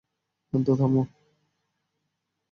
দান্তে, 0.53 0.73
থামো। 0.79 1.01